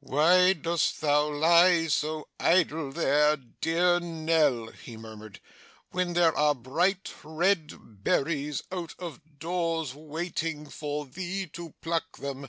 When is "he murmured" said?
4.72-5.40